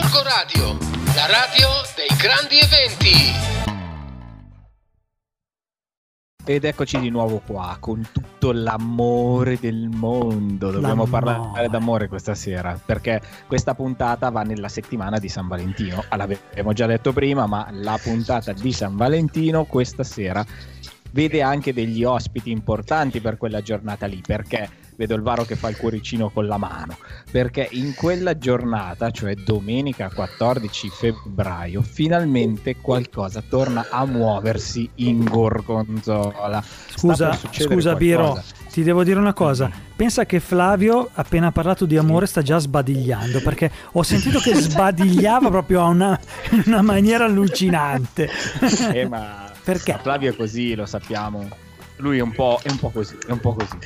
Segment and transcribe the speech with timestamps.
[0.00, 0.78] Gorgo Radio,
[1.16, 3.34] la radio dei grandi eventi.
[6.44, 10.70] Ed eccoci di nuovo qua con tutto l'amore del mondo.
[10.70, 11.10] Dobbiamo L'amore.
[11.10, 16.04] parlare d'amore questa sera perché questa puntata va nella settimana di San Valentino.
[16.10, 20.46] Ah, L'abbiamo già detto prima, ma la puntata di San Valentino questa sera
[21.10, 25.68] vede anche degli ospiti importanti per quella giornata lì perché vedo il Varo che fa
[25.68, 26.98] il cuoricino con la mano
[27.30, 36.62] perché in quella giornata, cioè domenica 14 febbraio, finalmente qualcosa torna a muoversi in Gorgonzola.
[36.96, 39.70] Scusa, scusa Biro, ti devo dire una cosa.
[39.94, 45.48] Pensa che Flavio, appena parlato di amore, sta già sbadigliando perché ho sentito che sbadigliava
[45.48, 46.18] proprio a una,
[46.50, 48.28] in una maniera allucinante.
[48.92, 49.98] Eh, ma Perché?
[50.00, 51.46] Flavio è così, lo sappiamo.
[51.98, 53.76] Lui è un po', è un po' così, è un po' così.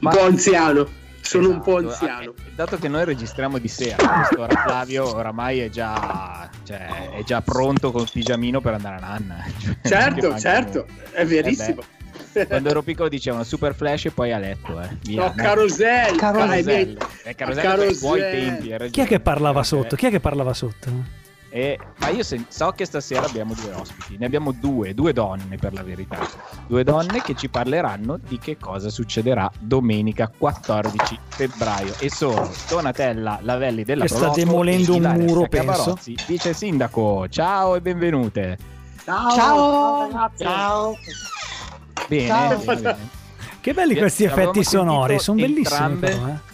[0.00, 0.86] Un po' anziano.
[1.20, 2.30] Sono un po' Esatto, anziano.
[2.36, 7.40] eh, Dato che noi registriamo di sera, quest'ora Flavio oramai è già, cioè, è già
[7.40, 9.44] pronto con il pigiamino per andare a nanna.
[9.82, 11.80] Cioè, Certo, certo, è verissimo.
[12.34, 14.78] Eh Quando ero piccolo dicevano super flash e poi a letto.
[14.80, 14.88] Eh.
[15.02, 16.16] Via, No, Carosello.
[16.16, 16.52] Carosello.
[16.52, 18.14] Ai miei- Eh, Carosello Carosello.
[18.76, 18.90] ragione.
[18.90, 19.96] Chi è che parlava Eh, sotto?
[19.96, 21.22] Chi è che parlava sotto?
[21.54, 25.54] E- ma io se- so che stasera abbiamo due ospiti, ne abbiamo due, due donne
[25.56, 26.18] per la verità,
[26.66, 33.38] due donne che ci parleranno di che cosa succederà domenica 14 febbraio e sono Donatella
[33.42, 37.28] Lavelli della Che sta Proloco demolendo un muro, Scavarozzi, vice sindaco.
[37.28, 38.58] Ciao e benvenute.
[39.04, 40.30] Ciao.
[40.36, 40.96] Ciao.
[42.08, 42.48] Bene, Ciao.
[42.58, 43.08] bene, bene.
[43.60, 46.52] Che belli questi effetti sonori, sono bellissimi entrambe- però, eh.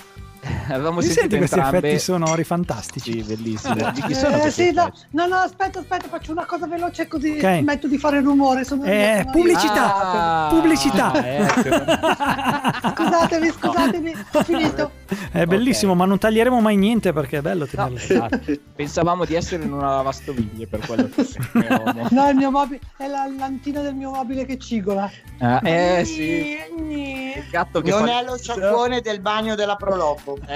[0.72, 1.78] Avevamo Mi sentito senti questi entrambe...
[1.78, 3.12] effetti sonori fantastici?
[3.12, 3.78] Sì, bellissimi.
[4.14, 7.58] Sono Eh, questi sì, no, no, no, aspetta, aspetta, faccio una cosa veloce così Ok.
[7.60, 8.64] smetto di fare rumore.
[8.64, 9.30] Sono Eh, io.
[9.30, 10.46] pubblicità.
[10.50, 11.12] Pubblicità.
[11.12, 12.90] Ah, ecco.
[12.94, 14.90] Scusatemi, scusatemi, ho finito.
[15.32, 15.98] È bellissimo, Ok.
[15.98, 17.96] ma non taglieremo mai niente perché è bello No, tenerlo.
[17.96, 18.40] esatto.
[18.76, 21.26] Pensavamo di essere in una lavastoviglie per quello che.
[22.10, 25.10] No, il mio mobile è la lantina del mio mobile che cigola.
[25.38, 26.56] Ah, eh sì.
[27.36, 30.38] Il gatto che Non fa è lo sciacquone del bagno della Proloco.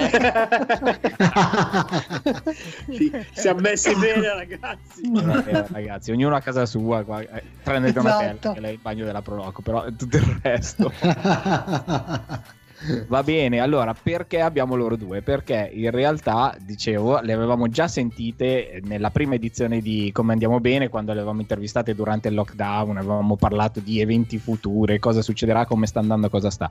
[2.91, 5.03] Sì, siamo messi bene, ragazzi.
[5.13, 8.03] Eh, ragazzi, ognuno a casa sua, qua, eh, tranne Esatto.
[8.03, 10.93] Donatella, che è il bagno della Proloco, però tutto il resto.
[13.09, 15.23] Va bene, allora perché abbiamo loro due?
[15.23, 20.89] Perché in realtà, dicevo, le avevamo già sentite nella prima edizione di Come Andiamo Bene,
[20.89, 25.87] quando le avevamo intervistate durante il lockdown, avevamo parlato di eventi futuri, cosa succederà, come
[25.87, 26.71] sta andando, cosa sta.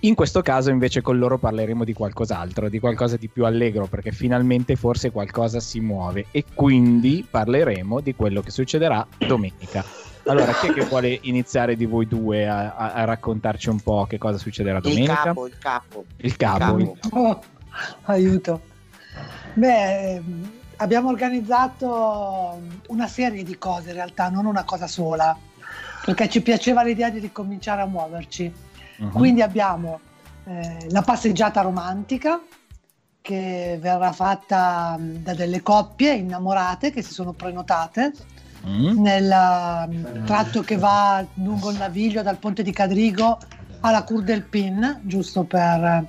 [0.00, 4.12] In questo caso invece con loro parleremo di qualcos'altro, di qualcosa di più allegro, perché
[4.12, 10.05] finalmente forse qualcosa si muove e quindi parleremo di quello che succederà domenica.
[10.26, 14.06] Allora, chi è che vuole iniziare di voi due a, a- a raccontarci un po'
[14.08, 15.14] che cosa succederà Il domenica?
[15.22, 16.04] capo, il capo.
[16.16, 16.78] Il capo.
[16.78, 17.14] Il capo.
[17.18, 17.42] Oh,
[18.04, 18.60] aiuto.
[19.54, 20.22] Beh,
[20.76, 25.36] abbiamo organizzato una serie di cose in realtà, non una cosa sola,
[26.04, 28.52] perché ci piaceva l'idea di ricominciare a muoverci.
[28.98, 29.10] Mhm.
[29.10, 30.00] Quindi abbiamo
[30.44, 32.40] eh, la passeggiata romantica
[33.20, 38.12] che verrà fatta mh, da delle coppie innamorate che si sono prenotate
[38.68, 39.00] Mm?
[39.00, 43.38] nel mh, tratto che va lungo il naviglio dal ponte di Cadrigo
[43.80, 46.06] alla Cur del Pin, giusto per eh,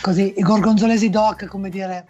[0.00, 2.06] così i gorgonzolesi doc, come dire,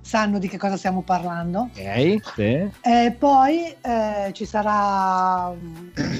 [0.00, 1.70] sanno di che cosa stiamo parlando.
[1.76, 2.70] Ok, sì.
[2.80, 5.52] E poi eh, ci, sarà,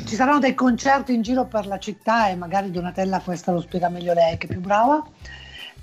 [0.05, 3.89] ci saranno dei concerti in giro per la città e magari Donatella questa lo spiega
[3.89, 5.05] meglio lei che è più brava.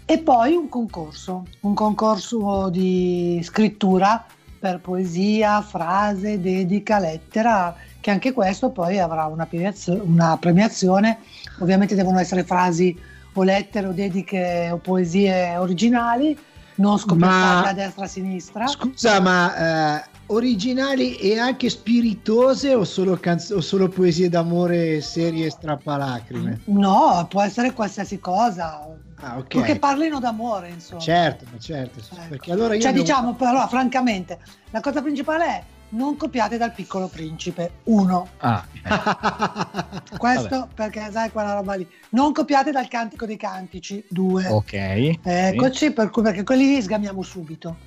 [0.06, 4.25] E poi un concorso, un concorso di scrittura
[4.63, 11.18] per poesia, frase, dedica, lettera, che anche questo poi avrà una, premiazio- una premiazione.
[11.59, 12.97] Ovviamente devono essere frasi
[13.34, 16.38] o lettere o dediche o poesie originali,
[16.75, 18.68] non scopiazzate Ma- a destra e a sinistra.
[18.68, 25.50] Scusa, ma eh, originali e anche spiritose o solo, canz- o solo poesie d'amore serie
[25.50, 26.61] strappalacrime?
[26.66, 29.47] No, può essere qualsiasi cosa, Ah, ok.
[29.47, 31.01] purché parlino d'amore, insomma.
[31.01, 32.01] Certo, ma certo.
[32.01, 32.28] sì, Ecco.
[32.29, 34.39] Perché allora io Cioè, ne ho- diciamo, però, francamente,
[34.72, 37.71] la cosa principale è non copiate dal piccolo principe.
[37.83, 38.65] Uno, Ah,
[40.18, 41.88] questo perché sai quella roba lì.
[42.09, 44.03] Non copiate dal cantico dei cantici.
[44.09, 45.19] Due, ok.
[45.21, 47.77] eccoci, per cui, perché quelli li sgamiamo subito.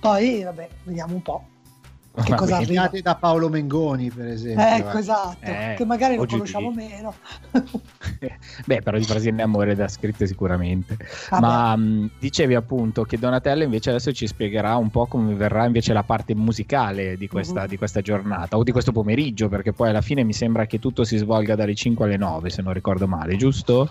[0.00, 1.46] Poi, vabbè, vediamo un po'.
[2.22, 2.64] Che cosa bene.
[2.64, 2.82] arriva?
[2.82, 4.64] Copiate da Paolo Mengoni, per esempio.
[4.64, 5.00] Ecco, eh.
[5.00, 6.76] esatto, Eh, che magari lo di conosciamo lì.
[6.76, 7.14] meno.
[8.66, 10.96] Beh, però di frasi in amore da scritte sicuramente.
[11.30, 11.40] Vabbè.
[11.44, 15.92] Ma mh, dicevi appunto che Donatella invece adesso ci spiegherà un po' come verrà invece
[15.92, 17.68] la parte musicale di questa, Mhm.
[17.68, 21.02] di questa giornata o di questo pomeriggio, perché poi alla fine mi sembra che tutto
[21.04, 23.90] si svolga dalle 5 alle 9, se non ricordo male, giusto?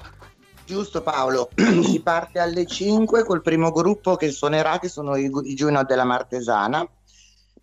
[0.66, 1.50] Giusto Paolo,
[1.84, 6.06] si parte alle 5 col primo gruppo che suonerà, che sono i, i Juno della
[6.06, 6.88] Martesana.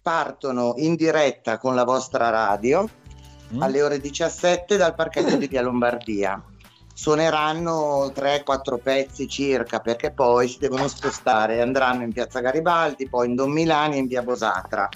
[0.03, 2.89] Partono in diretta con la vostra radio
[3.53, 3.63] Mm.
[3.63, 6.41] alle ore 17 dal parcheggio di Via Lombardia.
[6.95, 13.35] Suoneranno 3-4 pezzi circa perché poi si devono spostare, andranno in piazza Garibaldi, poi in
[13.35, 14.89] Don Milani e in via Bosatra.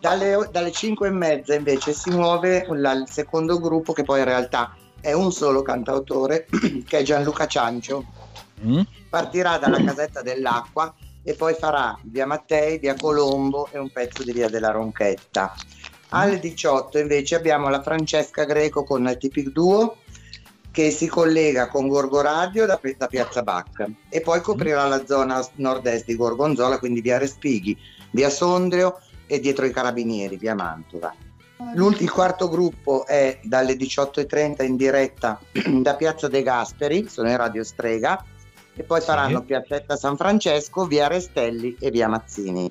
[0.00, 4.26] Dalle, dalle 5 e mezza invece si muove la- il secondo gruppo che poi in
[4.26, 6.46] realtà è un solo cantautore
[6.86, 8.04] che è Gianluca Ciancio
[8.60, 8.80] Mm?
[9.08, 10.92] partirà dalla casetta dell'acqua
[11.28, 15.54] e poi farà via Mattei, via Colombo e un pezzo di via della Ronchetta.
[16.08, 19.98] Alle 18 invece abbiamo la Francesca Greco con il Tipic Duo
[20.70, 25.46] che si collega con Gorgo Radio da, da Piazza Bacca e poi coprirà la zona
[25.56, 27.76] nord-est di Gorgonzola, quindi via Respighi,
[28.12, 31.14] via Sondrio e dietro i Carabinieri, via Mantova.
[31.98, 35.38] Il quarto gruppo è dalle 18.30 in diretta
[35.82, 38.24] da Piazza De Gasperi, sono in Radio Strega,
[38.78, 39.06] e poi Sì.
[39.06, 42.70] faranno Piazzetta San Francesco, via Restelli e via Mazzini.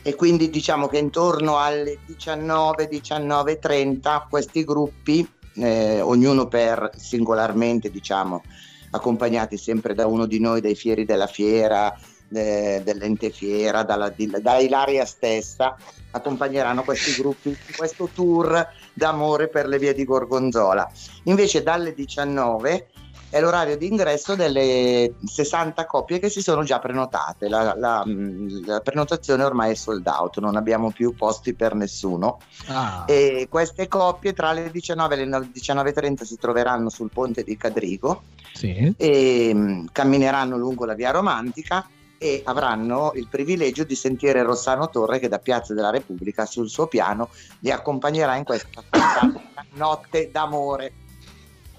[0.00, 8.42] E quindi diciamo che intorno alle 19, 19.30 questi gruppi, eh, ognuno per singolarmente, diciamo,
[8.90, 11.94] accompagnati sempre da uno di noi dei fieri della fiera,
[12.32, 15.76] eh, dell'ente fiera, dalla, da Ilaria stessa,
[16.12, 20.90] accompagneranno questi gruppi in questo tour d'amore per le vie di Gorgonzola.
[21.24, 22.88] Invece dalle 19
[23.30, 27.48] è l'orario di ingresso delle 60 coppie che si sono già prenotate.
[27.48, 32.38] La, la- mh, la prenotazione ormai è sold out, non abbiamo più posti per nessuno.
[32.68, 33.04] Ah.
[33.06, 38.22] E queste coppie tra le 19 e le 19.30 si troveranno sul ponte di Cadrigo
[38.54, 38.94] Sì.
[38.96, 41.86] e mh, cammineranno lungo la via romantica
[42.20, 46.88] e avranno il privilegio di sentire Rossano Torre che da Piazza della Repubblica sul suo
[46.88, 47.28] piano
[47.60, 48.82] li accompagnerà in questa
[49.74, 50.92] notte d'amore.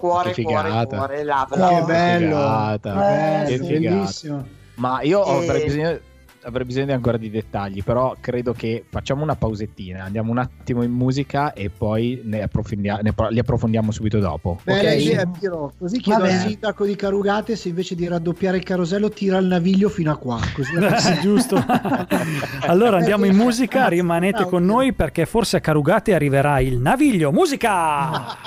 [0.00, 0.96] Cuore, Che cuore, figata.
[0.96, 2.36] cuore, là, Che bello.
[2.36, 3.42] figata.
[3.42, 3.78] Eh, Che sì.
[3.78, 4.46] bellissimo.
[4.76, 5.98] Ma io E- avrei bisogno,
[6.44, 10.82] avrei bisogno di ancora di dettagli, però credo che facciamo una pausettina, andiamo un attimo
[10.82, 14.58] in musica e poi ne approfondia- ne pro- li approfondiamo subito dopo.
[14.64, 15.00] Bella ok?
[15.02, 15.74] idea, Piro.
[15.78, 19.44] Così chiedo Va al sindaco di Carugate se invece di raddoppiare il carosello tira il
[19.44, 20.40] naviglio fino a qua.
[20.54, 21.62] Così Sì, giusto.
[22.66, 27.30] allora andiamo in musica, rimanete con noi perché forse a Carugate arriverà il naviglio.
[27.32, 28.38] Musica!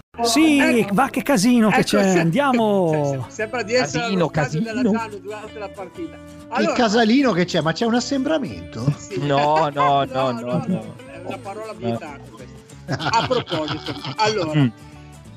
[0.24, 2.12] Sì, va che casino che Ecco, c'è.
[2.12, 3.22] se- Andiamo.
[3.26, 4.90] se- Sembra di essere Casino, stadio della casino.
[4.98, 6.14] Gianni durante la partita.
[6.16, 8.92] il Allora, casalino che c'è, ma c'è un assembramento?
[8.98, 9.18] sì.
[9.26, 10.94] No, no, no, no, no.
[11.12, 12.58] È una parola vietata questa.
[13.10, 14.66] A proposito, allora, Mm.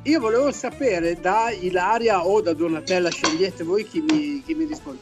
[0.04, 5.00] io volevo sapere da Ilaria o da Donatella, scegliete voi chi mi, chi mi risponde.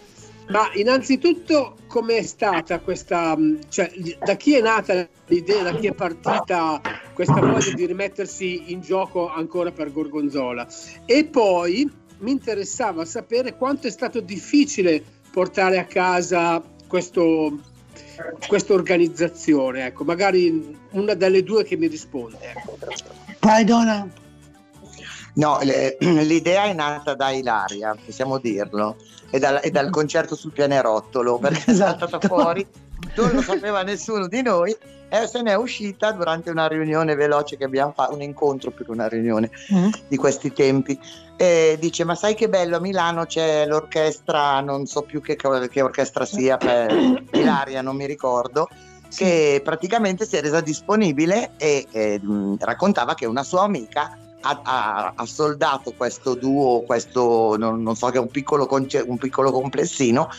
[0.49, 3.91] Ma innanzitutto com'è stata questa, mh, cioè
[4.23, 6.81] da chi è nata l'idea, da chi è partita
[7.13, 10.67] questa voglia di rimettersi in gioco ancora per Gorgonzola?
[11.05, 11.89] E poi
[12.19, 17.57] mi interessava sapere quanto è stato difficile portare a casa questo,
[18.47, 22.38] questa organizzazione, ecco, magari una delle due che mi risponde.
[22.41, 22.77] Ecco.
[23.39, 24.09] Vai Donna.
[25.33, 25.60] No,
[26.00, 28.98] l'idea è nata da Ilaria, possiamo dirlo,
[29.30, 32.07] e dal, e dal concerto sul pianerottolo, perché è Esatto.
[32.07, 32.66] saltata fuori,
[33.16, 34.75] non lo sapeva nessuno di noi,
[35.13, 38.86] e se ne è uscita durante una riunione veloce che abbiamo fatto, un incontro più
[38.86, 39.50] che una riunione
[40.07, 40.98] di questi tempi.
[41.36, 45.81] E dice: Ma sai che bello a Milano c'è l'orchestra, non so più che, che
[45.81, 48.69] orchestra sia, per Ilaria, non mi ricordo.
[49.13, 54.62] Che praticamente si è resa disponibile e eh, mh, raccontava che una sua amica ha,
[54.63, 59.17] ha- ha soldato questo duo, questo non, non so che è un piccolo, conce- un
[59.17, 60.29] piccolo complessino.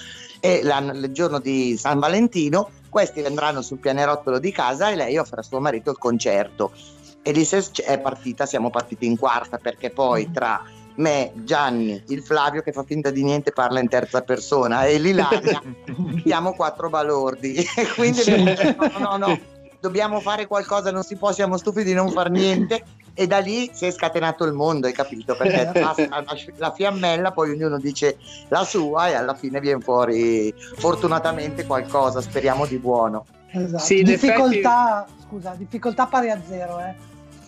[0.41, 5.41] E il giorno di San Valentino questi andranno sul pianerottolo di casa e lei offre
[5.41, 6.73] a suo marito il concerto.
[7.23, 10.63] E lì se- è partita, siamo partiti in quarta perché poi tra
[10.97, 15.63] me, Gianni, il Flavio che fa finta di niente parla in terza persona e l'Ilaria
[16.25, 19.41] siamo quattro balordi e quindi detto, no, no, no,
[19.81, 23.71] dobbiamo fare qualcosa, non si può, siamo stufi di non far niente e da lì
[23.73, 25.35] si è scatenato il mondo, hai capito?
[25.37, 26.25] Perché la, la-
[26.57, 28.17] la fiammella poi ognuno dice
[28.49, 33.25] la sua e alla fine viene fuori fortunatamente qualcosa, speriamo di buono.
[33.51, 33.83] Esatto.
[33.85, 36.95] Sì, difficoltà, scusa, difficoltà pari a zero, eh.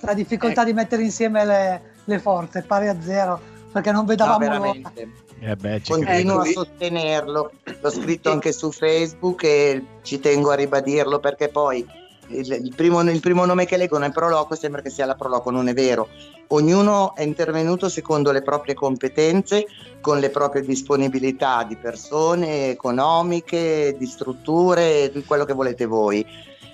[0.01, 0.71] La difficoltà Ecco.
[0.71, 3.41] di mettere insieme le, le forze, pari a zero,
[3.73, 4.51] perché non No, vedavamo l'ora.
[4.61, 5.09] veramente.
[5.41, 11.19] Eh beh, Continuo a sostenerlo, l'ho scritto anche su Facebook e ci tengo a ribadirlo
[11.21, 11.85] perché poi
[12.29, 15.51] il, il primo, il primo nome che leggono è Proloco, sembra che sia la Proloco,
[15.51, 16.09] non è vero.
[16.49, 19.67] Ognuno è intervenuto secondo le proprie competenze,
[20.01, 26.25] con le proprie disponibilità di persone, economiche, di strutture, di quello che volete voi.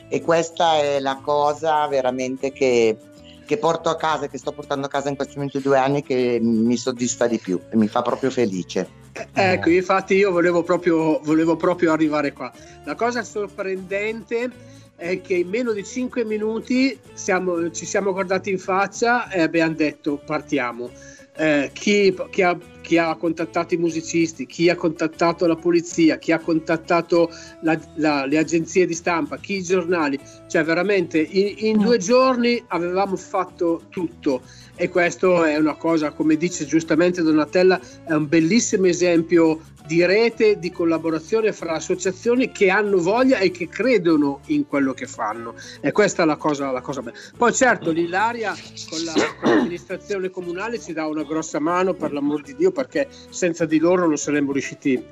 [0.09, 2.97] E questa è la cosa veramente che,
[3.47, 6.77] che porto a casa, che sto portando a casa in questi 22 anni, che mi
[6.77, 8.99] soddisfa di più e mi fa proprio felice.
[9.35, 12.53] Eh, Ecco, infatti io volevo proprio, volevo proprio arrivare qua.
[12.85, 14.51] La cosa sorprendente
[15.01, 19.73] è che in meno di 5 minuti siamo- ci siamo guardati in faccia e abbiamo
[19.73, 20.91] detto partiamo.
[21.37, 22.57] Eh, chi, chi ha,
[22.91, 27.31] chi ha contattato i musicisti, chi ha contattato la polizia, chi ha contattato
[27.61, 30.19] la- la- le agenzie di stampa, chi i giornali,
[30.49, 34.43] cioè veramente in, in due giorni avevamo fatto tutto
[34.75, 37.79] e questo è una cosa, come dice giustamente Donatella,
[38.09, 43.69] è un bellissimo esempio di rete, di collaborazione fra associazioni che hanno voglia e che
[43.69, 45.55] credono in quello che fanno.
[45.81, 47.17] E questa è la cosa, la cosa bella.
[47.37, 48.55] Poi certo l'Ilaria
[48.89, 53.09] con la- con l'amministrazione comunale ci dà una grossa mano, per l'amor di Dio, perché
[53.29, 55.03] senza di loro non saremmo riusciti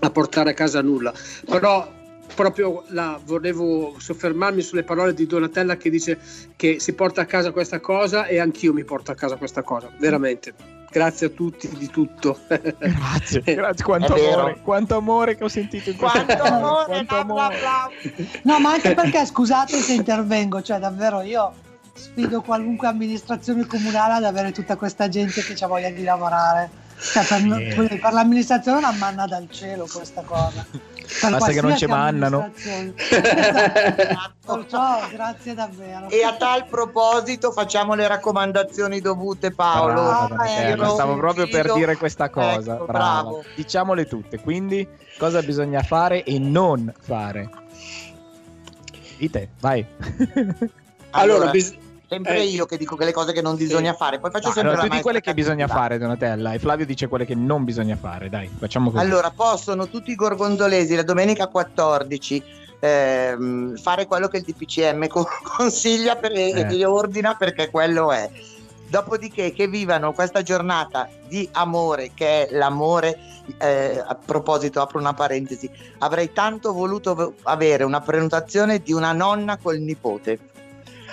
[0.00, 1.12] a portare a casa nulla.
[1.46, 1.88] Però
[2.34, 6.18] proprio la, volevo soffermarmi sulle parole di Donatella che dice
[6.56, 9.88] che si porta a casa questa cosa e anch'io mi porto a casa questa cosa,
[9.98, 10.74] veramente.
[10.90, 12.38] Grazie a tutti di tutto.
[12.48, 13.84] Grazie, grazie.
[13.84, 17.58] Quanto amore, quanto amore che ho sentito in questo Quanto amore, quanto bla, bla, amore.
[17.58, 17.90] bla.
[18.42, 21.52] No, ma anche perché, scusate se intervengo, cioè davvero io
[21.92, 26.84] sfido qualunque amministrazione comunale ad avere tutta questa gente che ha voglia di lavorare.
[26.98, 27.24] Cioè,
[27.74, 30.66] per, l'amministrazione è una manna dal cielo questa cosa.
[31.20, 32.50] Per Basta che non ci mannano.
[32.96, 34.66] Esatto.
[34.68, 36.08] Ciao, grazie davvero.
[36.08, 39.92] E a tal proposito facciamo le raccomandazioni dovute Paolo.
[39.92, 40.94] Brava, Donatella, ecco.
[40.94, 42.74] stavo proprio per dire questa cosa.
[42.74, 43.22] Ecco, brava.
[43.22, 43.44] bravo.
[43.54, 44.40] Diciamole tutte.
[44.40, 44.86] Quindi,
[45.18, 47.50] cosa bisogna fare e non fare?
[49.18, 49.86] Dite, vai.
[51.10, 51.74] allora, bis-
[52.08, 54.52] sempre eh, io che dico che le cose che non bisogna fare, poi faccio No,
[54.54, 57.64] sempre allora, tu di quelle che bisogna fare, Donatella, e Flavio dice quelle che non
[57.64, 58.28] bisogna fare.
[58.28, 59.04] Dai, facciamo così.
[59.04, 62.42] Allora, possono tutti i gorgondolesi la domenica 14
[62.80, 66.66] ehm, fare quello che il DPCM co- consiglia per- e Eh.
[66.66, 68.30] che ordina perché quello è.
[68.88, 73.18] Dopodiché che vivano questa giornata di amore, che è l'amore,
[73.58, 79.56] eh, a proposito, apro una parentesi, avrei tanto voluto avere una prenotazione di una nonna
[79.56, 80.38] col nipote.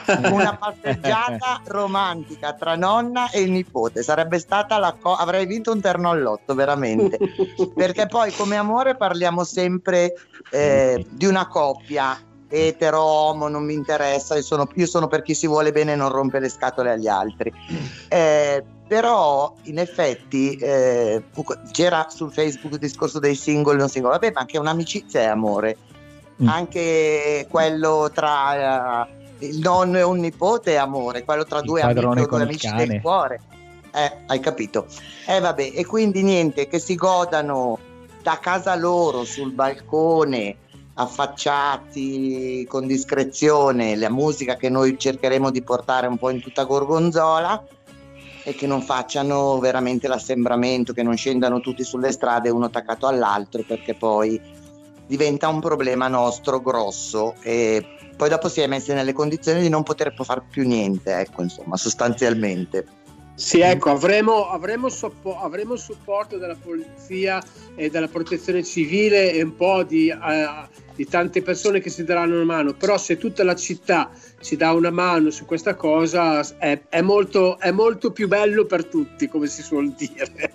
[0.05, 5.21] Una passeggiata romantica tra nonna e il nipote sarebbe stata la cosa.
[5.21, 7.17] Avrei vinto un terno all'otto, veramente
[7.75, 10.13] perché poi come amore parliamo sempre
[10.49, 12.17] eh, di una coppia
[12.49, 15.95] etero, homo, non mi interessa, io sono, io sono per chi si vuole bene e
[15.95, 17.51] non rompe le scatole agli altri.
[18.09, 21.23] Eh, però in effetti eh,
[21.71, 25.77] c'era sul Facebook il discorso dei singoli non singoli, vabbè ma anche un'amicizia è amore,
[26.41, 26.47] Mm.
[26.47, 31.81] anche quello tra eh, il nonno e un nipote è amore, quello tra Il due
[31.81, 33.41] amici due amici del cuore.
[33.93, 34.87] Eh, hai capito?
[35.27, 37.77] Eh vabbè, e quindi niente, che si godano
[38.21, 40.57] da casa loro sul balcone,
[40.95, 47.63] affacciati con discrezione, la musica che noi cercheremo di portare un po' in tutta Gorgonzola
[48.43, 53.63] e che non facciano veramente l'assembramento, che non scendano tutti sulle strade uno attaccato all'altro
[53.65, 54.39] perché poi
[55.05, 57.85] diventa un problema nostro grosso e
[58.15, 61.77] poi dopo si è messi nelle condizioni di non poter fare più niente, ecco, insomma,
[61.77, 62.85] sostanzialmente.
[63.35, 67.43] Sì, ecco, avremo, avremo, soppo- avremo il supporto della polizia
[67.75, 72.35] e della protezione civile e un po' di, eh, di tante persone che ci daranno
[72.35, 76.79] una mano, però se tutta la città ci dà una mano su questa cosa è,
[76.89, 80.51] è molto, è molto più bello per tutti, come si suol dire.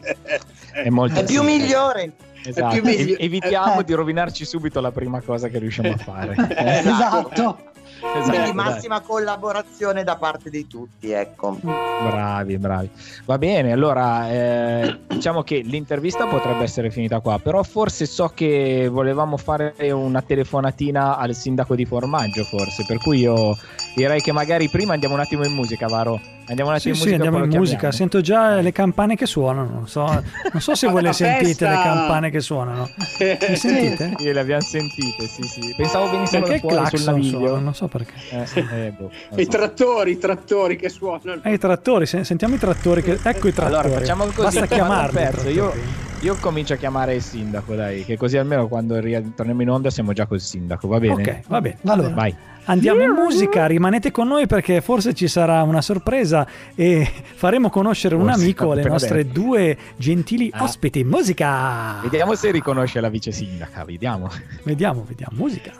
[0.72, 2.12] È molto È più migliore.
[2.44, 2.74] Esatto.
[2.76, 3.84] Ev- evitiamo Eh.
[3.84, 6.34] di rovinarci subito la prima cosa che riusciamo a fare.
[6.58, 7.58] Esatto.
[8.00, 8.52] Esatto, Quindi dai.
[8.52, 11.58] massima collaborazione da parte di tutti, ecco.
[11.60, 12.88] Bravi, bravi.
[13.24, 18.88] Va bene, allora eh, diciamo che l'intervista potrebbe essere finita qua, però forse so che
[18.88, 23.56] volevamo fare una telefonatina al sindaco di Formaggio, forse, per cui io
[23.96, 26.20] direi che magari prima andiamo un attimo in musica, Varo.
[26.48, 27.14] Andiamo un Sì, attimo sì, in musica.
[27.14, 27.78] andiamo poi in musica.
[27.78, 27.96] chiamiamo.
[27.96, 29.70] Sento già le campane che suonano.
[29.70, 32.88] Non so, non so se voi le sentite le campane che suonano.
[33.18, 34.12] Le sentite?
[34.16, 35.74] Sì, le abbiamo sentite, sì, sì.
[35.76, 37.58] Pensavo venissero Perché fuori sul clacson naviglio.
[37.60, 38.12] Non so perché.
[38.30, 41.40] Eh, eh, boh, non I trattori, i trattori che suonano.
[41.42, 43.02] Eh, i trattori, se- sentiamo i trattori.
[43.02, 43.18] Che...
[43.22, 43.78] Ecco i trattori.
[43.86, 45.52] Allora, facciamo così, Basta chiamarli.
[45.52, 46.06] io-.
[46.22, 50.12] Io comincio a chiamare il sindaco, dai, che così almeno quando ritorniamo in onda siamo
[50.12, 51.12] già col sindaco, va bene?
[51.12, 51.78] Ok, va bene.
[51.86, 52.08] Allora.
[52.10, 52.34] Vai.
[52.64, 53.66] andiamo in musica.
[53.66, 58.72] Rimanete con noi perché forse ci sarà una sorpresa e faremo conoscere un Forse, amico
[58.72, 60.64] alle nostre due gentili Ah.
[60.64, 61.04] ospiti.
[61.04, 62.00] Musica!
[62.02, 64.28] Vediamo se riconosce la vice sindaca, vediamo.
[64.64, 65.36] Vediamo, vediamo.
[65.36, 65.72] Musica.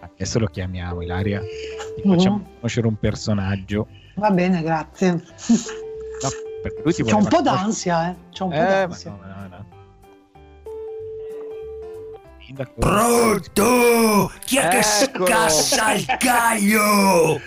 [0.00, 1.40] Adesso lo chiamiamo, Ilaria.
[1.40, 3.86] Ti facciamo conoscere un personaggio.
[4.16, 5.22] Va bene, grazie.
[6.22, 6.28] No,
[6.62, 8.14] perché lui ti C'ho un po' d'ansia, eh.
[8.36, 9.10] C'ho un po' Eh, ma d'ansia.
[9.10, 9.68] no, no.
[12.78, 14.30] Pronto?
[14.44, 17.40] Chi è che scassa il caglio?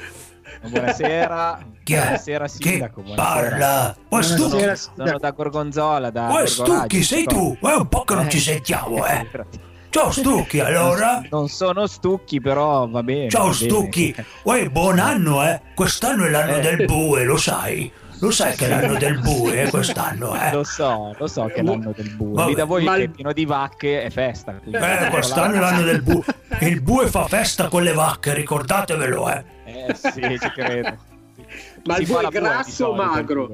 [0.65, 1.59] Buonasera.
[1.83, 2.01] Chi è?
[2.01, 3.01] Buonasera, Che sindaco.
[3.01, 3.27] buonasera.
[3.49, 3.95] parla?
[4.07, 7.57] Buonasera, Stucchi, Sono da Gorgonzola, da Uè, Stucchi, sei tu?
[7.59, 8.41] È un po' che non ci Eh.
[8.41, 9.27] sentiamo, eh.
[9.93, 11.21] Ciao Stucchi, allora?
[11.29, 13.29] Non sono stucchi, però va bene.
[13.29, 13.69] Ciao va bene.
[13.69, 14.15] Stucchi.
[14.43, 15.61] Uè, buon anno, eh.
[15.75, 16.61] Quest'anno è l'anno Eh.
[16.61, 17.91] del bue, lo sai?
[18.23, 20.53] Lo sai che è l'anno del bue, eh, quest'anno, eh?
[20.53, 22.31] Lo so, lo so che è l'anno del bue.
[22.31, 22.47] Vabbè.
[22.47, 24.61] Lì da voi Ma che è pieno di vacche è festa.
[24.63, 26.23] Eh, quest'anno è l'anno del bue.
[26.61, 29.43] Il bue fa festa con le vacche, ricordatevelo, eh.
[29.65, 30.97] Eh sì, ci credo.
[31.85, 33.49] Ma il la è grasso o magro?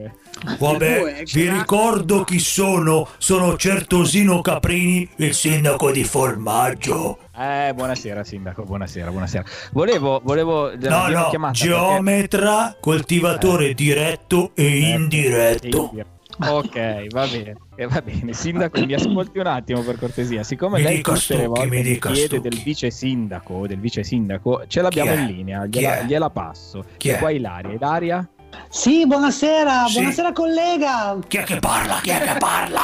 [0.60, 3.08] Vabbè, è vi ricordo chi sono.
[3.18, 7.18] Sono Certosino Caprini, il sindaco di Formaggio.
[7.36, 9.44] Eh, buonasera sindaco, buonasera, buonasera.
[9.72, 10.70] Volevo, volevo...
[10.70, 13.74] No, l'abbiamo no, chiamata geometra, coltivatore Eh.
[13.74, 15.92] diretto e perché- indiretto.
[16.42, 18.34] Ok, va bene, eh, va bene.
[18.34, 20.44] Sindaco, mi ascolti un attimo per cortesia.
[20.44, 22.40] Siccome Mi lei tutte le volte mi chiede Stucchi.
[22.50, 26.84] del vice sindaco, del vice sindaco, ce l'abbiamo in linea, gliela, gliela passo.
[26.98, 27.20] Chi E è?
[27.20, 27.74] qua Ilaria.
[27.74, 28.30] Ilaria?
[28.70, 29.94] Sì, buonasera, Sì.
[29.96, 31.18] buonasera collega.
[31.28, 32.00] Chi è che parla?
[32.02, 32.82] Chi è che parla?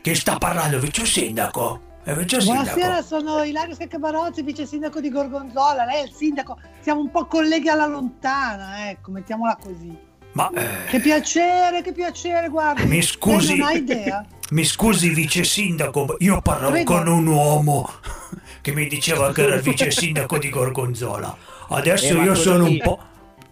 [0.00, 0.78] Chi sta parlando?
[0.80, 1.80] Vice sindaco?
[2.04, 5.84] Buonasera, sono Ilario Scaccabarozzi, vice sindaco di Gorgonzola.
[5.84, 9.96] Lei è il sindaco, siamo un po' colleghi alla lontana, ecco, mettiamola così.
[10.36, 12.84] Ma Che eh, piacere, che piacere, guarda.
[12.84, 13.56] mi scusi.
[13.56, 14.24] Non ha idea?
[14.50, 16.92] Mi scusi vice sindaco, io parlavo Prego.
[16.94, 17.90] con un uomo
[18.60, 21.36] che mi diceva che era il vice sindaco di Gorgonzola.
[21.70, 22.98] Adesso Eh, io sono un chi- po'...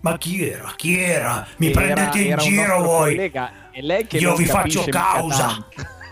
[0.00, 0.72] Ma chi era?
[0.76, 1.44] Chi era?
[1.56, 3.14] Mi Era- prendete in era un giro voi?
[3.16, 5.66] collega, lei che Io vi faccio causa.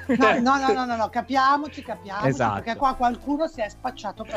[0.07, 2.55] No, no, no, no, no, no, capiamoci, capiamoci, Esatto.
[2.63, 4.35] perché qua qualcuno si è spacciato per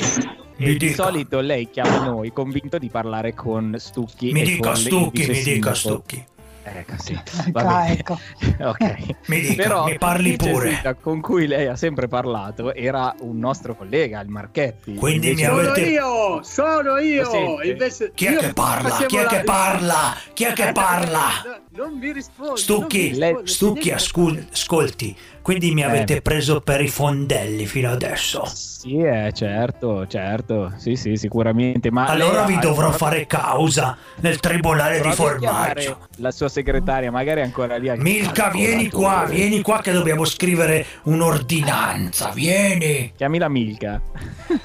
[0.57, 1.03] E di dica.
[1.03, 4.31] solito lei chiama noi convinto di parlare con Stucchi.
[4.31, 5.74] Mi e dica Stucchi, mi dica.
[5.74, 6.25] Stucchi.
[6.67, 7.13] Ecco, sì.
[7.13, 7.91] Ecco, Va bene.
[8.00, 8.19] ecco.
[8.60, 8.95] ok.
[9.27, 10.95] Mi dica, Però mi parli pure.
[11.00, 14.95] con cui lei ha sempre parlato era un nostro collega, il Marchetti.
[14.95, 17.62] Quindi Invece- mi Sono avete- io, sono io.
[17.62, 18.89] Invece Chi è io che parla?
[19.05, 20.15] Chi è la- che parla?
[20.34, 21.27] Chi è che parla?
[21.69, 22.60] No, Non mi rispondi.
[22.60, 25.85] Stucchi, Stucchi, ascolti, quindi mi Eh.
[25.85, 28.43] avete preso per i fondelli fino adesso.
[28.51, 30.73] Sì, eh, certo, certo.
[30.77, 31.91] Sì, sì, sicuramente.
[31.91, 36.07] Ma Allora vi dovrò provi- fare causa nel tribunale di provi chiamare formaggio.
[36.17, 37.89] La sua segretaria, magari è ancora lì.
[37.89, 43.11] a- Milka, vieni qua, vieni qua che dobbiamo scrivere un'ordinanza, vieni.
[43.15, 44.01] Chiami la Milka.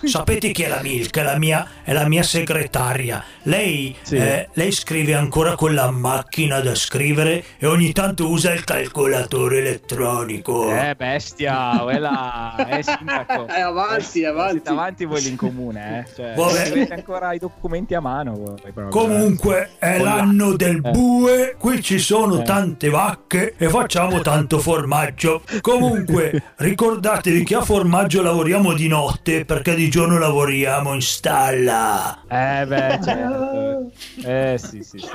[0.04, 1.20] Sapete chi è la Milka?
[1.20, 3.22] È la mia, è la mia segretaria.
[3.44, 4.16] Lei, Sì.
[4.16, 9.58] eh, lei scrive ancora con la macchina da scrivere e ogni tanto usa il calcolatore
[9.58, 10.69] elettronico.
[10.70, 13.46] Eh, bestia, quella è sindaco.
[13.50, 14.52] Eh, avanti, avanti.
[14.52, 16.14] Siete avanti voi lì in comune, eh?
[16.14, 16.66] Cioè, Vabbè.
[16.66, 18.32] scrivete ancora i documenti a mano.
[18.34, 18.88] voi eh.
[18.88, 20.90] Comunque è Con la- l'anno del Eh.
[20.90, 22.42] bue, qui ci sono Eh.
[22.44, 25.42] tante vacche e facciamo tanto formaggio.
[25.60, 32.20] Comunque ricordatevi che a formaggio lavoriamo di notte perché di giorno lavoriamo in stalla.
[32.28, 33.90] Eh beh, certo.
[34.24, 35.08] Eh sì, sì, sì.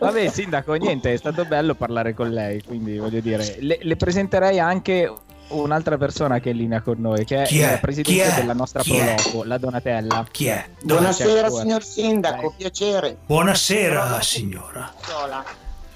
[0.00, 4.58] Vabbè, sindaco, niente, è stato bello parlare con lei, quindi voglio dire, le, le presenterei
[4.58, 4.65] anche
[5.48, 7.70] un'altra persona che è in linea con noi, che è, Chi è?
[7.72, 9.14] la presidente della nostra Chi è?
[9.14, 10.26] Proloco, la Donatella.
[10.30, 10.64] Chi è?
[10.82, 12.52] Buonasera signor Sindaco, Dai.
[12.56, 13.16] piacere.
[13.26, 14.92] Buonasera signora.
[15.02, 15.44] Sola.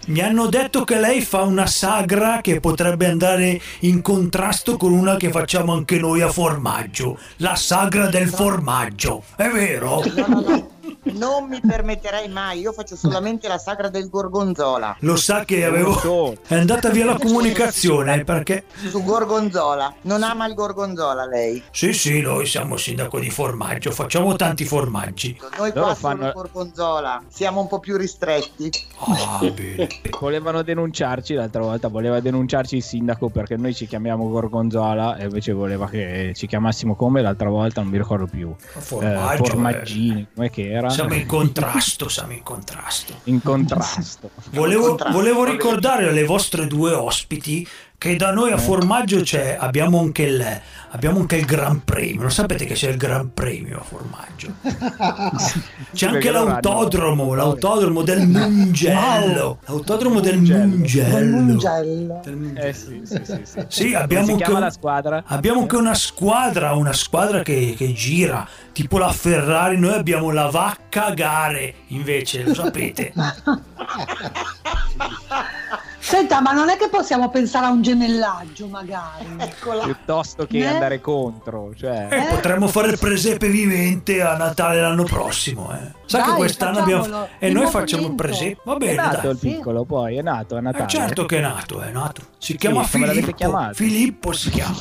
[0.07, 5.17] Mi hanno detto che lei fa una sagra che potrebbe andare in contrasto con una
[5.17, 7.19] che facciamo anche noi a formaggio.
[7.37, 9.23] La sagra del formaggio.
[9.37, 10.03] È vero?
[10.17, 10.71] No, no, no.
[11.13, 14.97] Non mi permetterei mai, io faccio solamente la sagra del gorgonzola.
[15.01, 16.37] Lo sa che avevo...
[16.47, 18.65] È andata via la comunicazione perché...
[18.89, 19.95] Su gorgonzola.
[20.03, 21.63] Non ama il gorgonzola lei.
[21.71, 25.39] Sì, sì, noi siamo sindaco di formaggio, facciamo tanti formaggi.
[25.59, 27.23] Noi Loro qua fanno- solo gorgonzola.
[27.29, 28.71] Siamo un po' più ristretti.
[28.99, 29.89] Ah, bene.
[30.21, 35.53] Volevano denunciarci l'altra volta, voleva denunciarci il sindaco perché noi ci chiamiamo Gorgonzola e invece
[35.53, 38.55] voleva che ci chiamassimo come l'altra volta, non mi ricordo più.
[38.59, 40.89] Formaggio, eh, formaggini, come che era?
[41.01, 43.21] Siamo in contrasto, siamo in contrasto.
[43.25, 44.31] In contrasto.
[44.51, 47.67] Volevo, contrasto, volevo ricordare alle vostre due ospiti
[48.01, 50.61] che da noi a formaggio c'è, abbiamo anche il,
[50.93, 52.23] abbiamo anche il Gran Premio.
[52.23, 54.55] Lo sapete che c'è il Gran Premio a formaggio?
[55.93, 59.59] C'è anche l'autodromo, l'autodromo del Mungello.
[59.67, 61.15] L'autodromo del Mungello.
[61.15, 62.23] Del Mungello.
[62.55, 63.41] Eh sì, sì, sì.
[63.43, 63.65] sì.
[63.69, 65.23] Sì, Come abbiamo si anche, la squadra?
[65.27, 70.49] abbiamo anche una squadra, una squadra che, che gira, tipo la Ferrari, noi abbiamo la
[70.49, 73.13] Vacca Gare, invece, lo sapete.
[76.11, 79.27] Senta, ma non è che possiamo pensare a un gemellaggio, magari?
[79.39, 79.85] Eccola.
[79.85, 80.67] Piuttosto che Eh?
[80.67, 82.09] andare contro, cioè...
[82.11, 85.93] E potremmo fare il presepe vivente a Natale l'anno prossimo, eh.
[86.07, 87.29] Sa che Dai, quest'anno abbiamo...
[87.39, 88.61] E noi facciamo il presepe.
[88.65, 89.31] Va è bene, nato dai.
[89.31, 90.85] il piccolo poi, è nato a Natale.
[90.85, 92.23] Eh, certo che è nato, è nato.
[92.39, 93.73] Si chiama l'avete Filippo.
[93.73, 94.77] Filippo si chiama.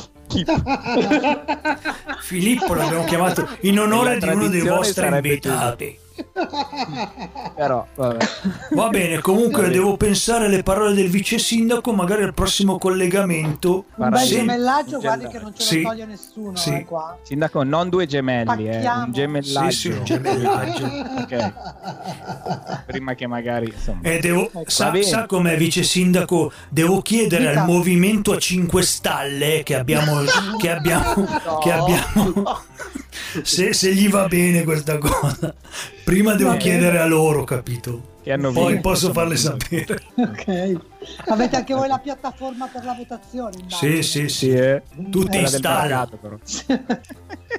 [2.20, 5.98] Filippo l'abbiamo chiamato in onore di uno dei vostri sarebbe invitati.
[7.54, 8.26] Però, vabbè.
[8.70, 9.72] Va bene, comunque Vabbè.
[9.74, 13.84] devo pensare alle parole del vice sindaco, magari al prossimo collegamento.
[13.96, 14.34] Un bel Sì.
[14.36, 15.82] gemellaggio, guardi che non ce Sì.
[15.82, 16.72] lo toglie nessuno Sì.
[16.74, 17.18] eh, qua.
[17.22, 19.70] Sindaco, non due gemelli, eh, un gemellaggio.
[19.70, 20.84] Sì, sì, un gemellaggio.
[21.20, 21.52] Ok.
[22.86, 24.00] Prima che magari, insomma.
[24.02, 26.50] E devo, Va sa, sa com'è vice sindaco?
[26.68, 27.60] Devo chiedere Dica.
[27.62, 30.20] al movimento a 5 stalle che abbiamo,
[30.58, 31.26] che abbiamo,
[31.62, 32.60] che abbiamo
[33.42, 35.54] se, se gli va bene questa cosa.
[36.04, 36.62] Prima devo bene.
[36.62, 38.08] chiedere a loro, capito?
[38.52, 39.98] Poi vinto, posso farle sapere.
[40.16, 40.76] Ok.
[41.26, 43.52] Avete anche voi la piattaforma per la votazione?
[43.68, 44.02] Sì, immagino.
[44.02, 44.50] sì, Sì, sì.
[44.50, 44.82] eh.
[45.10, 45.48] Tutti in Quella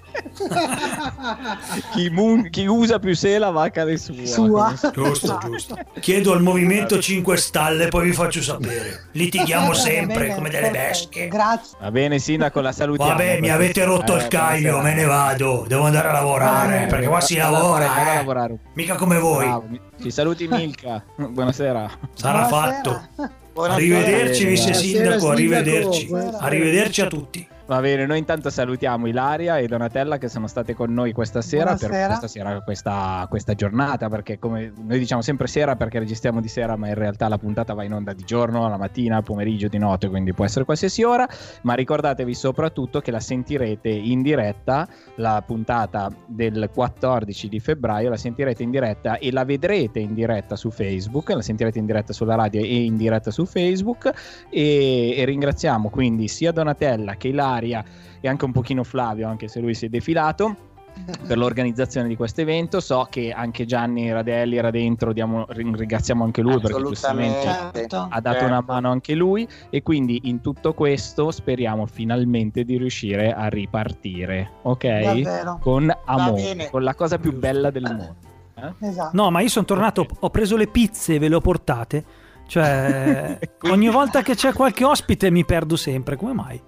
[1.94, 4.26] chi, mu- chi usa più sé la vacca di sua.
[4.26, 4.74] Sua.
[4.94, 5.78] Giusto, giusto.
[6.00, 9.08] Chiedo al movimento 5 stalle, poi vi faccio sapere.
[9.12, 11.28] Litighiamo Va sempre bene, come delle bestie.
[11.28, 11.78] Grazie.
[11.80, 13.12] Va bene, sindaco, la salutiamo.
[13.12, 14.96] Vabbè, mi avete rotto Eh, il caglio, buonasera.
[14.96, 15.66] me ne vado.
[15.68, 18.16] Devo andare a lavorare, Eh, perché qua si a a lavora, eh.
[18.16, 18.58] lavorare.
[18.74, 19.46] Mica come voi.
[19.46, 19.66] Bravo,
[20.02, 21.04] Ci saluti Milka.
[21.16, 21.90] Buonasera.
[22.14, 22.72] Sarà Buonasera.
[22.82, 23.30] fatto.
[23.54, 23.76] Buonasera.
[23.98, 25.30] Arrivederci, vice sindaco, sindaco.
[25.32, 26.06] arrivederci.
[26.08, 26.38] Buonasera.
[26.40, 27.48] Arrivederci a tutti.
[27.72, 31.78] Va bene, noi intanto salutiamo Ilaria e Donatella che sono state con noi questa sera
[31.78, 36.50] per questa, sera, questa, questa giornata, perché come noi diciamo sempre sera perché registriamo di
[36.50, 39.70] sera, ma in realtà la puntata va in onda di giorno, la mattina, al pomeriggio,
[39.70, 41.26] di notte, quindi può essere qualsiasi ora,
[41.62, 48.18] ma ricordatevi soprattutto che la sentirete in diretta, la puntata del 14 di febbraio, la
[48.18, 52.36] sentirete in diretta e la vedrete in diretta su Facebook, la sentirete in diretta sulla
[52.36, 54.12] radio e in diretta su Facebook.
[54.50, 59.60] E, e ringraziamo quindi sia Donatella che Ilaria e anche un pochino Flavio, anche se
[59.60, 60.56] lui si è defilato
[61.26, 62.80] per l'organizzazione di questo evento.
[62.82, 67.80] So che anche Gianni Radelli era dentro, diamo- ringraziamo anche lui perché giustamente Assolutamente.
[67.80, 68.08] Certo.
[68.10, 68.52] ha dato Certo.
[68.54, 74.50] una mano anche lui e quindi in tutto questo speriamo finalmente di riuscire a ripartire,
[74.64, 74.88] ok?
[75.02, 75.58] Davvero.
[75.62, 78.16] Con amore, con la cosa più bella del mondo.
[78.56, 78.88] eh?
[78.88, 79.12] Esatto.
[79.16, 82.04] No, ma io sono tornato, ho preso le pizze e ve le ho portate.
[82.48, 86.16] Cioè, Quindi- ogni volta che c'è qualche ospite mi perdo sempre.
[86.18, 86.62] Come mai?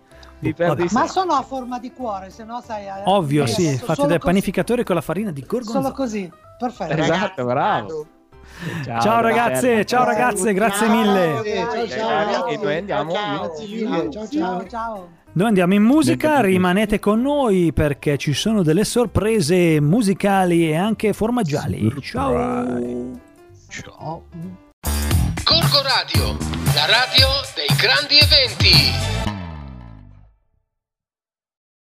[0.91, 2.86] Ma sono a forma di cuore, se no sai...
[2.86, 5.91] eh, Ovvio, eh, sì, solo dal panificatore con la farina di Solo gorgonzola.
[5.93, 6.93] così, perfetto.
[6.93, 7.53] Esatto, Ragazzi, bravo.
[7.53, 8.08] vado.
[8.84, 10.95] Ciao ragazze, ciao ragazze, grazie Ciao.
[10.95, 11.41] mille.
[11.45, 12.45] Ciao, ciao.
[12.47, 13.39] E noi andiamo Ciao.
[13.47, 14.12] Grazie mille.
[14.12, 14.29] Ciao, ciao.
[14.29, 15.08] Ciao, ciao.
[15.36, 21.12] Noi andiamo in musica, rimanete con noi perché ci sono delle sorprese musicali e anche
[21.13, 21.91] formaggiali.
[22.01, 22.32] Ciao.
[23.69, 24.23] Ciao.
[25.43, 26.38] Corco Radio,
[26.75, 29.33] la radio dei grandi eventi.